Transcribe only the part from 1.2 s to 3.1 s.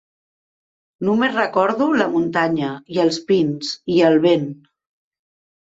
recordo la muntanya i